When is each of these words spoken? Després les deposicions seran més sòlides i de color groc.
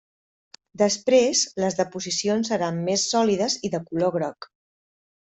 Després 0.81 1.41
les 1.63 1.77
deposicions 1.81 2.49
seran 2.53 2.79
més 2.87 3.05
sòlides 3.13 3.59
i 3.71 3.75
de 3.77 3.83
color 3.91 4.15
groc. 4.17 4.49